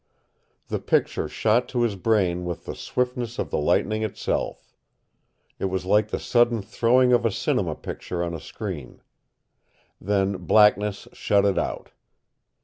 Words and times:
The 0.69 0.79
picture 0.79 1.27
shot 1.29 1.69
to 1.69 1.83
his 1.83 1.95
brain 1.95 2.43
with 2.43 2.65
the 2.65 2.73
swiftness 2.73 3.37
of 3.37 3.51
the 3.51 3.59
lightning 3.59 4.01
itself. 4.01 4.73
It 5.59 5.65
was 5.65 5.85
like 5.85 6.07
the 6.07 6.17
sudden 6.17 6.63
throwing 6.63 7.13
of 7.13 7.23
a 7.23 7.29
cinema 7.29 7.75
picture 7.75 8.23
on 8.23 8.33
a 8.33 8.39
screen. 8.39 9.03
Then 10.01 10.37
blackness 10.37 11.07
shut 11.13 11.45
it 11.45 11.59
out. 11.59 11.91